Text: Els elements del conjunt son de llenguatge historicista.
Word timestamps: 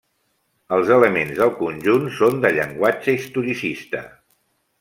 Els 0.77 0.89
elements 0.95 1.35
del 1.41 1.53
conjunt 1.59 2.09
son 2.21 2.41
de 2.47 2.53
llenguatge 2.57 3.19
historicista. 3.21 4.07